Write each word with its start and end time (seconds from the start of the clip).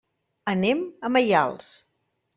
Anem 0.53 0.81
a 1.09 1.13
Maials. 1.17 1.71